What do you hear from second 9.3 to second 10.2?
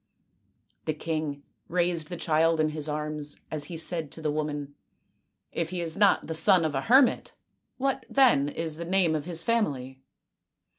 family